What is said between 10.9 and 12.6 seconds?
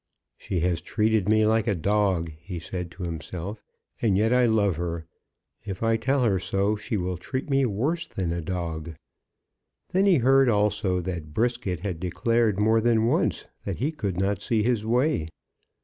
that Brisket had declared